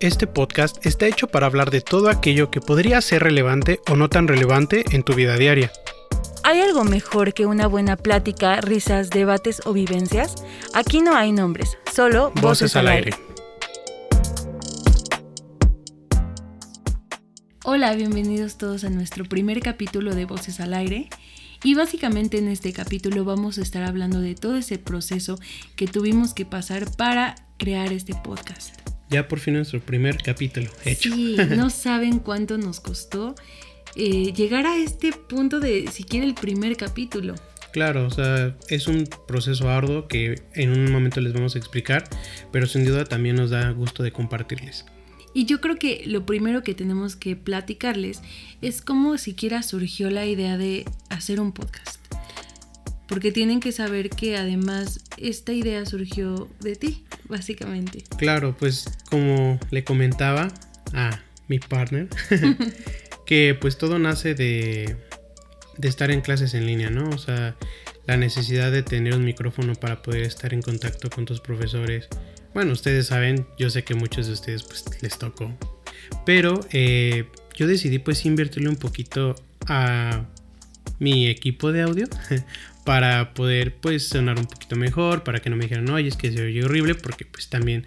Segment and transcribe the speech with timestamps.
[0.00, 4.08] Este podcast está hecho para hablar de todo aquello que podría ser relevante o no
[4.08, 5.70] tan relevante en tu vida diaria.
[6.42, 10.36] ¿Hay algo mejor que una buena plática, risas, debates o vivencias?
[10.72, 13.12] Aquí no hay nombres, solo voces, al aire.
[17.64, 21.10] Hola, bienvenidos todos a nuestro primer capítulo de Voces al Aire.
[21.62, 25.38] Y básicamente en este capítulo vamos a estar hablando de todo ese proceso
[25.76, 28.89] que tuvimos que pasar para crear este podcast.
[29.10, 31.12] Ya por fin nuestro primer capítulo hecho.
[31.12, 33.34] Sí, no saben cuánto nos costó
[33.96, 37.34] eh, llegar a este punto de siquiera el primer capítulo.
[37.72, 42.04] Claro, o sea, es un proceso arduo que en un momento les vamos a explicar,
[42.52, 44.84] pero sin duda también nos da gusto de compartirles.
[45.32, 48.20] Y yo creo que lo primero que tenemos que platicarles
[48.62, 52.00] es cómo siquiera surgió la idea de hacer un podcast.
[53.06, 58.04] Porque tienen que saber que además esta idea surgió de ti, básicamente.
[58.18, 60.48] Claro, pues como le comentaba
[60.92, 62.08] a mi partner,
[63.26, 64.96] que pues todo nace de,
[65.78, 67.08] de estar en clases en línea, ¿no?
[67.10, 67.56] O sea,
[68.06, 72.08] la necesidad de tener un micrófono para poder estar en contacto con tus profesores,
[72.52, 75.56] bueno, ustedes saben, yo sé que muchos de ustedes pues les tocó.
[76.26, 80.26] Pero eh, yo decidí pues invertirle un poquito a
[81.00, 82.06] mi equipo de audio
[82.84, 86.30] para poder pues sonar un poquito mejor, para que no me dijeran, no, es que
[86.30, 87.84] se oye horrible, porque pues también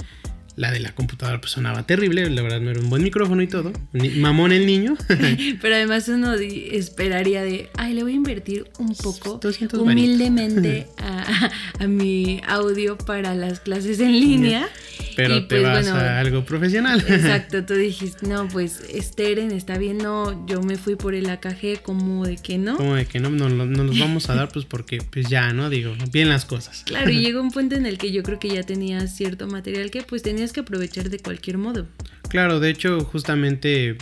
[0.55, 3.47] la de la computadora pues sonaba terrible, la verdad no era un buen micrófono y
[3.47, 3.73] todo.
[3.91, 4.95] Mamón el niño.
[5.61, 9.39] Pero además uno esperaría de, ay, le voy a invertir un poco
[9.79, 11.51] humildemente a,
[11.83, 14.67] a, mi audio para las clases en línea.
[15.15, 17.03] Pero te pues, vas a algo profesional.
[17.07, 21.81] Exacto, tú dijiste, no, pues Esteren está bien, no, yo me fui por el AKG
[21.83, 22.77] como de que no.
[22.77, 25.69] Como de que no, no, no nos vamos a dar pues porque pues ya, ¿no?
[25.69, 26.83] Digo, bien las cosas.
[26.85, 29.91] Claro, y llegó un punto en el que yo creo que ya tenías cierto material
[29.91, 31.88] que pues tenías que aprovechar de cualquier modo.
[32.27, 33.95] Claro, de hecho, justamente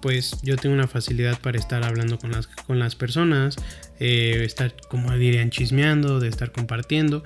[0.00, 3.56] pues yo tengo una facilidad para estar hablando con las, con las personas,
[3.98, 7.24] eh, estar, como dirían, chismeando, de estar compartiendo.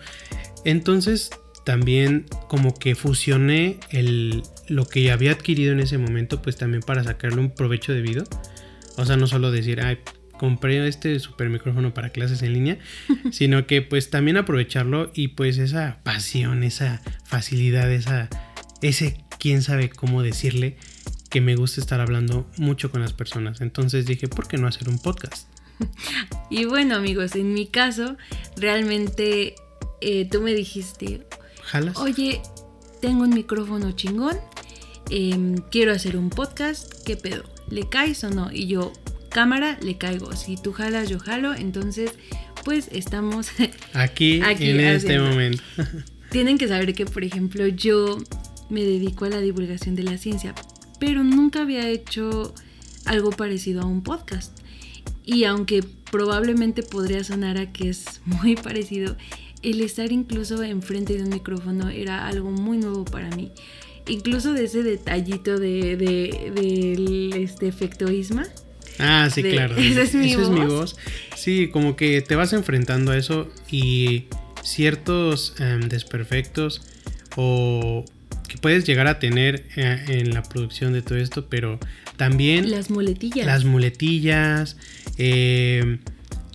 [0.64, 1.30] Entonces
[1.64, 7.04] también como que fusioné el, lo que había adquirido en ese momento, pues también para
[7.04, 8.24] sacarle un provecho debido.
[8.97, 9.98] O sea, no solo decir, ay,
[10.41, 12.78] compré este super micrófono para clases en línea,
[13.30, 18.30] sino que pues también aprovecharlo y pues esa pasión, esa facilidad, esa,
[18.82, 20.76] ese quién sabe cómo decirle
[21.30, 23.60] que me gusta estar hablando mucho con las personas.
[23.60, 25.48] Entonces dije, ¿por qué no hacer un podcast?
[26.50, 28.16] Y bueno amigos, en mi caso,
[28.56, 29.54] realmente
[30.00, 31.24] eh, tú me dijiste,
[31.96, 32.41] Oye,
[33.00, 34.36] tengo un micrófono chingón.
[35.08, 36.92] Em, quiero hacer un podcast.
[37.04, 37.44] ¿Qué pedo?
[37.68, 38.50] ¿Le caes o no?
[38.52, 38.92] Y yo,
[39.28, 40.34] cámara, le caigo.
[40.34, 41.54] Si tú jalas, yo jalo.
[41.54, 42.12] Entonces,
[42.64, 43.48] pues estamos
[43.94, 45.62] aquí, en este momento.
[46.30, 48.18] Tienen que saber que, por ejemplo, yo
[48.70, 50.54] me dedico a la divulgación de la ciencia,
[50.98, 52.54] pero nunca había hecho
[53.04, 54.56] algo parecido a un podcast.
[55.25, 59.16] Y aunque probablemente podría sonar a que es muy parecido,
[59.62, 63.53] el estar incluso enfrente de un micrófono era algo muy nuevo para mí.
[64.09, 68.47] Incluso de ese detallito de, del este efecto Isma.
[68.98, 69.76] Ah, sí, claro.
[69.78, 70.44] Esa es, mi, voz.
[70.44, 70.97] es mi voz.
[71.36, 74.25] Sí, como que te vas enfrentando a eso y
[74.62, 76.82] ciertos em, desperfectos
[77.36, 78.04] o
[78.60, 81.78] puedes llegar a tener eh, en la producción de todo esto, pero
[82.16, 82.71] también...
[82.71, 83.47] Las muletillas.
[83.47, 84.76] Las muletillas.
[85.19, 85.98] Eh,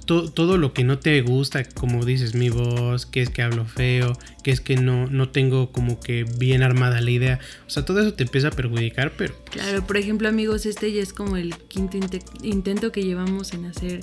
[0.05, 4.17] todo lo que no te gusta, como dices, mi voz, que es que hablo feo,
[4.43, 7.39] que es que no, no tengo como que bien armada la idea.
[7.65, 9.33] O sea, todo eso te empieza a perjudicar, pero...
[9.45, 11.97] Pues claro, por ejemplo, amigos, este ya es como el quinto
[12.43, 14.01] intento que llevamos en hacer,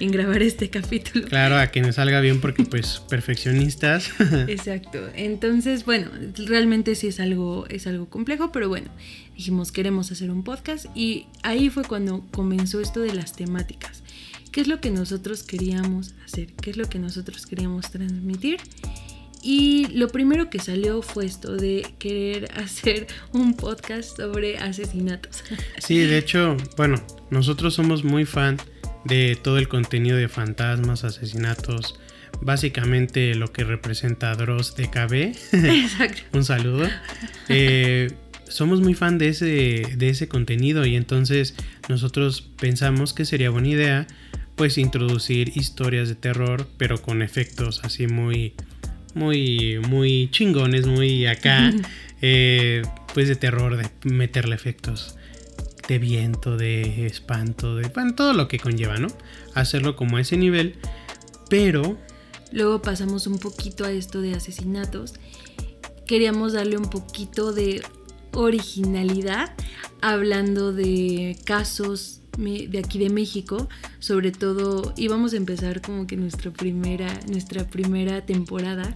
[0.00, 1.26] en grabar este capítulo.
[1.28, 4.10] Claro, a que nos salga bien porque pues perfeccionistas.
[4.48, 4.98] Exacto.
[5.14, 6.10] Entonces, bueno,
[6.46, 8.90] realmente sí es algo, es algo complejo, pero bueno,
[9.36, 14.02] dijimos queremos hacer un podcast y ahí fue cuando comenzó esto de las temáticas
[14.52, 18.60] qué es lo que nosotros queríamos hacer, qué es lo que nosotros queríamos transmitir.
[19.42, 25.42] Y lo primero que salió fue esto de querer hacer un podcast sobre asesinatos.
[25.78, 28.58] Sí, de hecho, bueno, nosotros somos muy fan
[29.04, 31.98] de todo el contenido de fantasmas, asesinatos,
[32.40, 35.12] básicamente lo que representa Dross de KB.
[35.52, 36.22] Exacto.
[36.32, 36.88] un saludo.
[37.48, 38.12] Eh,
[38.48, 41.54] somos muy fan de ese, de ese contenido y entonces
[41.88, 44.06] nosotros pensamos que sería buena idea
[44.56, 48.52] pues introducir historias de terror, pero con efectos así muy,
[49.14, 51.72] muy, muy chingones, muy acá,
[52.20, 52.82] eh,
[53.14, 55.16] pues de terror, de meterle efectos
[55.92, 59.08] de viento, de espanto, de bueno, todo lo que conlleva, ¿no?
[59.54, 60.76] Hacerlo como a ese nivel,
[61.50, 61.98] pero...
[62.50, 65.12] Luego pasamos un poquito a esto de asesinatos.
[66.06, 67.82] Queríamos darle un poquito de
[68.32, 69.54] originalidad
[70.00, 73.68] hablando de casos de aquí de México,
[73.98, 78.94] sobre todo íbamos a empezar como que nuestra primera, nuestra primera temporada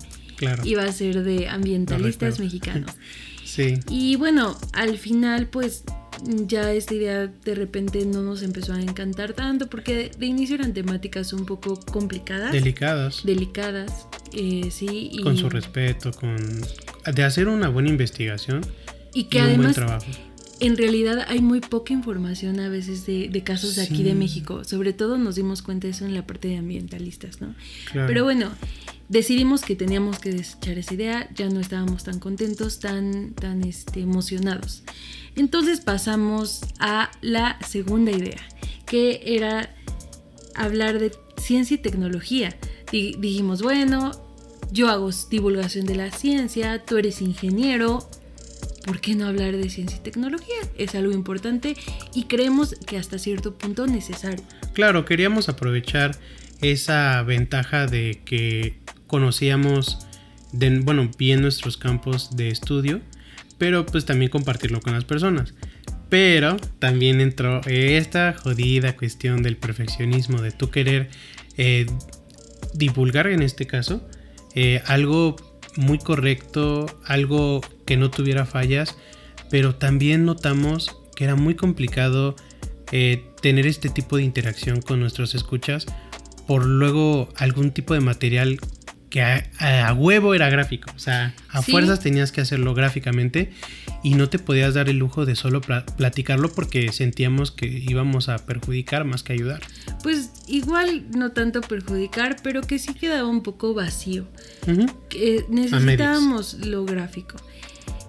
[0.65, 2.91] iba a ser de ambientalistas mexicanos.
[3.45, 3.75] sí.
[3.91, 5.85] Y bueno, al final pues
[6.25, 10.73] ya esta idea de repente no nos empezó a encantar tanto porque de inicio eran
[10.73, 12.53] temáticas un poco complicadas.
[12.53, 13.23] Delicadas.
[13.25, 15.11] Delicadas, eh, sí.
[15.23, 16.37] Con su respeto, con...
[17.15, 18.61] De hacer una buena investigación.
[19.15, 19.79] Y que además...
[19.79, 20.07] Un buen trabajo
[20.61, 24.65] en realidad hay muy poca información a veces de, casos de aquí de México.
[24.65, 27.55] Sobre todo nos dimos cuenta de eso en la parte de ambientalistas, ¿no?
[27.93, 28.51] Pero bueno,
[29.09, 34.01] decidimos que teníamos que desechar esa idea, ya no estábamos tan contentos, tan, tan este,
[34.01, 34.83] emocionados.
[35.37, 38.41] Entonces pasamos a la segunda idea,
[38.87, 39.75] que era
[40.55, 42.57] hablar de ciencia y tecnología.
[42.91, 44.13] dijimos, bueno,
[44.73, 48.09] yo hago divulgación de la ciencia, tú eres ingeniero,
[48.85, 50.57] ¿por qué no hablar de ciencia y tecnología?
[50.77, 51.77] Es algo importante
[52.15, 54.45] y creemos que hasta cierto punto necesario.
[54.73, 56.19] Claro, queríamos aprovechar
[56.63, 60.07] esa ventaja de que conocíamos,
[60.53, 63.01] bueno, bien nuestros campos de estudio,
[63.59, 65.55] pero pues también compartirlo con las personas.
[66.09, 71.11] Pero también entró esta jodida cuestión del perfeccionismo, de tú querer
[71.57, 71.87] eh,
[72.75, 74.07] divulgar en este caso
[74.55, 75.37] eh, algo
[75.77, 78.97] muy correcto, algo que no tuviera fallas,
[79.51, 82.37] pero también notamos que era muy complicado
[82.93, 85.87] eh, tener este tipo de interacción con nuestros escuchas
[86.47, 88.59] por luego algún tipo de material
[89.11, 93.53] que a, huevo era gráfico, o sea, a fuerzas tenías que hacerlo gráficamente
[94.03, 98.39] y no te podías dar el lujo de solo platicarlo porque sentíamos que íbamos a
[98.39, 99.63] perjudicar más que ayudar.
[100.03, 104.27] Pues igual no tanto perjudicar, pero que sí quedaba un poco vacío.
[105.49, 107.37] necesitábamos lo gráfico.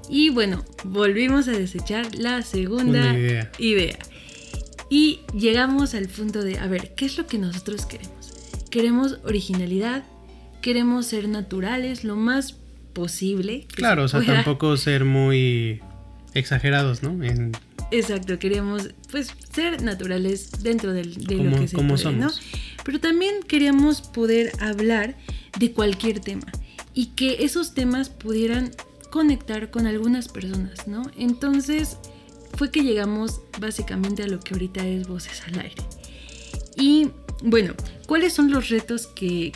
[0.09, 3.51] Y bueno, volvimos a desechar la segunda idea.
[3.59, 3.99] idea.
[4.89, 8.31] Y llegamos al punto de, a ver, ¿qué es lo que nosotros queremos?
[8.69, 10.03] Queremos originalidad,
[10.67, 12.57] queremos ser naturales lo más
[12.91, 13.65] posible.
[13.73, 15.79] Claro, o sea, tampoco ser muy
[16.33, 17.17] exagerados, ¿no?
[17.89, 22.13] Exacto, queríamos pues ser naturales dentro de lo que se puede, somos.
[22.17, 22.31] ¿no?
[22.83, 25.15] Pero también queríamos poder hablar
[25.57, 26.51] de cualquier tema
[26.93, 28.71] y que esos temas pudieran
[29.09, 31.03] conectar con algunas personas, ¿no?
[31.17, 31.95] Entonces
[32.57, 35.81] fue que llegamos básicamente a lo que ahorita es Voces al Aire.
[36.75, 37.07] Y
[37.41, 37.73] bueno,
[38.05, 39.53] ¿cuáles son los retos que,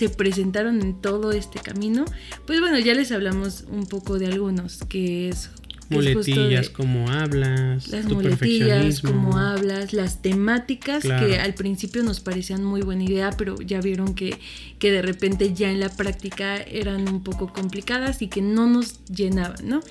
[0.00, 2.06] se presentaron en todo este camino?
[2.46, 5.50] Pues bueno, ya les hablamos un poco de algunos, que es...
[5.90, 12.80] muletillas, como hablas, las muletillas, como hablas, las temáticas que al principio nos parecían muy
[12.80, 14.38] buena idea, pero ya vieron que,
[14.78, 19.04] que de repente ya en la práctica eran un poco complicadas y que no nos
[19.04, 19.82] llenaban, ¿no?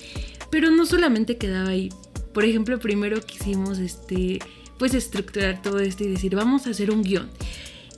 [0.50, 1.89] Pero no solamente quedaba ahí.
[2.33, 4.39] Por ejemplo, primero quisimos este
[4.79, 7.29] pues estructurar todo esto y decir, vamos a hacer un guion.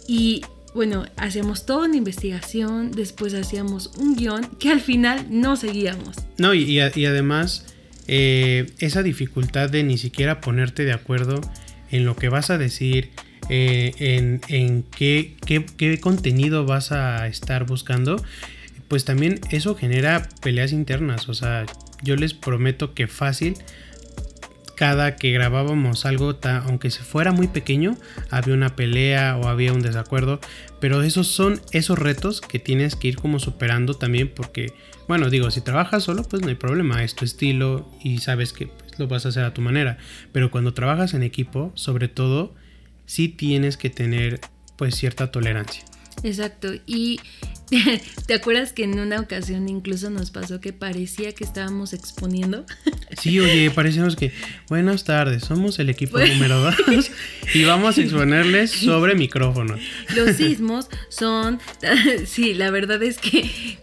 [0.07, 0.41] Y
[0.73, 6.15] bueno, hacíamos toda una investigación, después hacíamos un guion que al final no seguíamos.
[6.37, 7.65] No, y, además
[8.07, 11.41] eh, esa dificultad de ni siquiera ponerte de acuerdo
[11.91, 13.09] en lo que vas a decir,
[13.49, 18.23] eh, en, qué, qué, contenido vas a estar buscando,
[18.87, 21.27] pues también eso genera peleas internas.
[21.27, 21.65] O sea,
[22.01, 23.55] yo les prometo que fácil
[24.81, 27.97] cada que grabábamos algo, aunque se fuera muy pequeño,
[28.31, 30.39] había una pelea o había un desacuerdo.
[30.81, 34.73] Pero esos son esos retos que tienes que ir como superando también porque,
[35.07, 38.67] bueno, digo, si trabajas solo, pues no hay problema, es tu estilo y sabes que
[38.67, 39.99] pues, lo vas a hacer a tu manera.
[40.33, 42.53] Pero cuando trabajas en equipo, sobre todo,
[43.05, 44.41] sí tienes que tener
[44.75, 45.85] pues cierta tolerancia.
[46.23, 47.19] Exacto, y
[48.27, 52.65] ¿Te acuerdas que en una ocasión incluso nos pasó que parecía que estábamos exponiendo?
[53.21, 54.31] Sí, oye, parecíamos que,
[54.67, 57.11] buenas tardes, somos el equipo número 2
[57.53, 59.77] y vamos a exponerles sobre micrófono.
[60.15, 61.59] Los sismos son,
[62.25, 63.77] sí, la verdad es que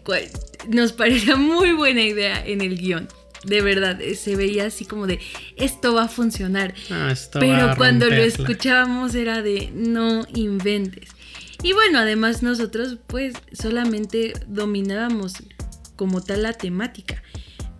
[0.68, 3.07] nos parecía muy buena idea en el guion.
[3.45, 5.21] De verdad, eh, se veía así como de,
[5.57, 6.75] esto va a funcionar.
[6.90, 11.11] Ah, Pero cuando lo escuchábamos era de, no inventes.
[11.62, 15.35] Y bueno, además nosotros pues solamente dominábamos
[15.97, 17.23] como tal la temática.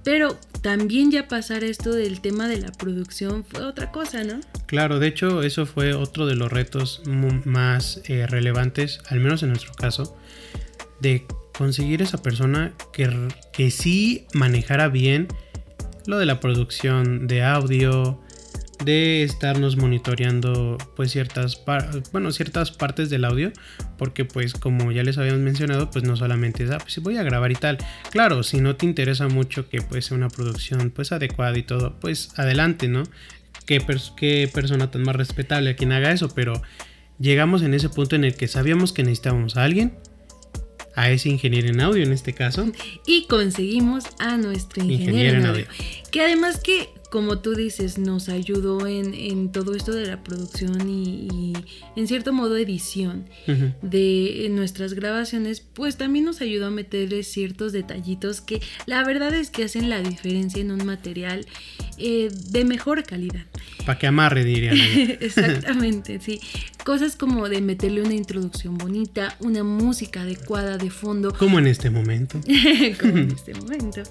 [0.05, 4.41] Pero también ya pasar esto del tema de la producción fue otra cosa, ¿no?
[4.67, 7.03] Claro, de hecho eso fue otro de los retos
[7.45, 10.17] más eh, relevantes, al menos en nuestro caso,
[11.01, 15.29] de conseguir esa persona que, que sí manejara bien
[16.07, 18.21] lo de la producción de audio,
[18.85, 21.63] de estarnos monitoreando pues ciertas
[22.13, 23.53] bueno ciertas partes del audio
[23.97, 27.23] porque pues como ya les habíamos mencionado pues no solamente es ah pues voy a
[27.23, 27.79] grabar y tal
[28.11, 31.99] claro si no te interesa mucho que pues sea una producción pues adecuada y todo
[32.01, 33.03] pues adelante no
[33.67, 33.85] qué,
[34.17, 36.63] qué persona tan más respetable a quien haga eso pero
[37.19, 39.93] llegamos en ese punto en el que sabíamos que necesitábamos a alguien
[40.99, 42.67] a ese ingeniero en audio en este caso.
[43.07, 45.65] Y conseguimos a nuestro ingeniero, en, audio.
[46.11, 51.55] Que además que como tú dices, nos ayudó en, todo esto de la producción y,
[51.97, 53.27] en cierto modo edición
[53.83, 59.51] de nuestras grabaciones, pues también nos ayudó a meterle ciertos detallitos que la verdad es
[59.51, 61.47] que hacen la diferencia en un material
[61.97, 63.47] eh, de mejor calidad.
[63.87, 64.77] Para que amarre, dirían.
[65.21, 66.41] Exactamente, sí.
[66.89, 71.35] Cosas como de meterle una introducción bonita, una música adecuada de fondo.
[71.35, 72.41] Como en este momento.
[72.99, 74.05] como en este momento.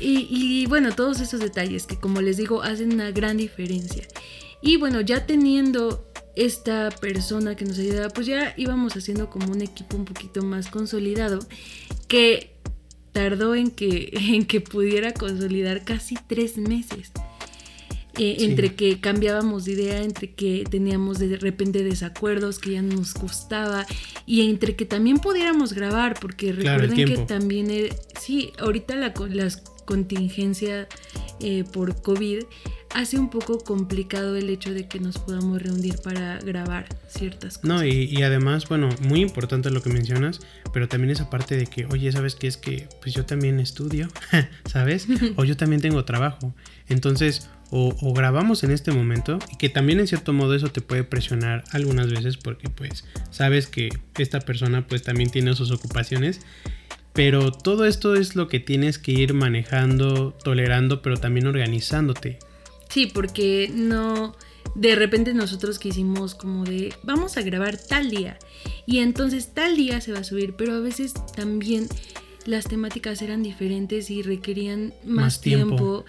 [0.00, 4.08] Y, bueno, todos esos detalles que como les digo hacen una gran diferencia.
[4.62, 9.60] Y bueno, ya teniendo esta persona que nos ayudaba, pues ya íbamos haciendo como un
[9.60, 11.40] equipo un poquito más consolidado
[12.08, 12.56] que
[13.12, 17.12] tardó en que, en que pudiera consolidar casi tres meses.
[18.18, 22.96] Eh, entre que cambiábamos de idea, entre que teníamos de repente desacuerdos que ya no
[22.96, 23.86] nos gustaba
[24.24, 27.88] y entre que también pudiéramos grabar, porque recuerden que también, eh,
[28.20, 30.88] sí, ahorita la, las contingencia
[31.40, 32.44] eh, por COVID
[32.94, 37.64] hace un poco complicado el hecho de que nos podamos reunir para grabar ciertas cosas.
[37.68, 40.40] No, y, además, bueno, muy importante lo que mencionas,
[40.72, 42.46] pero también esa parte de que, oye, ¿sabes qué?
[42.46, 44.08] Es que pues yo también estudio,
[44.64, 45.08] ¿sabes?
[45.36, 46.54] o yo también tengo trabajo.
[46.88, 50.80] Entonces, o, o, grabamos en este momento, y que también en cierto modo eso te
[50.80, 56.40] puede presionar algunas veces porque pues sabes que esta persona pues también tiene sus ocupaciones
[57.14, 62.38] pero todo esto es lo que tienes que ir manejando, tolerando, pero también organizándote.
[62.90, 64.36] Sí, porque no...
[64.74, 68.36] De repente nosotros quisimos como de, vamos a grabar tal día.
[68.86, 71.86] Y entonces tal día se va a subir, pero a veces también
[72.46, 76.04] las temáticas eran diferentes y requerían más, tiempo.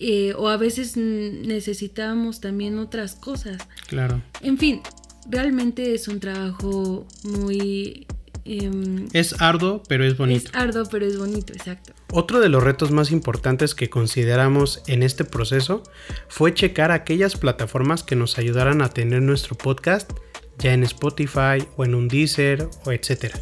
[0.00, 3.58] Eh, o a veces necesitábamos también otras cosas.
[3.88, 4.22] Claro.
[4.42, 4.80] En fin,
[5.28, 8.06] realmente es un trabajo muy
[8.48, 10.48] Em, es arduo, pero es bonito.
[10.48, 11.92] Es arduo, pero es bonito, exacto.
[12.10, 15.82] Otro de los retos más importantes que consideramos en este proceso
[16.28, 20.10] fue checar aquellas plataformas que nos ayudaran a tener nuestro podcast
[20.56, 23.38] ya en Spotify o en un Deezer o etcétera.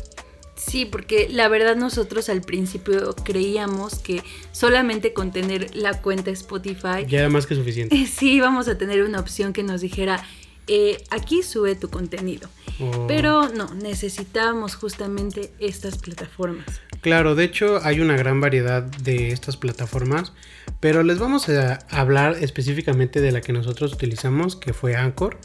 [0.57, 4.23] Sí, porque la verdad nosotros al principio creíamos que
[4.53, 8.07] solamente con tener la cuenta Spotify ya era más que suficiente.
[8.17, 10.25] Sí, íbamos a tener una opción que nos dijera
[10.69, 12.49] eh, aquí sube tu contenido.
[12.81, 13.07] Oh.
[13.07, 16.67] Pero no, necesitábamos justamente estas plataformas.
[17.01, 20.33] Claro, de hecho hay una gran variedad de estas plataformas,
[20.81, 25.39] pero les vamos a hablar específicamente de la que nosotros utilizamos, que fue Anchor.